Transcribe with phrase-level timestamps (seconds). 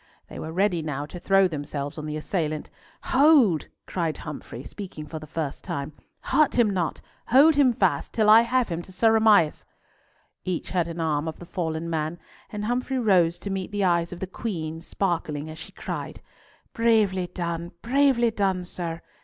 [0.29, 2.71] They were ready now to throw themselves on the assailant.
[3.03, 5.93] "Hold!" cried Humfrey, speaking for the first time.
[6.21, 7.01] "Hurt him not!
[7.27, 9.63] Hold him fast till I have him to Sir Amias!"
[10.43, 12.17] Each had an arm of the fallen man,
[12.49, 16.19] and Humfrey rose to meet the eyes of the Queen sparkling, as she cried,
[16.73, 17.29] "Bravely,
[17.83, 19.01] bravely done, sir!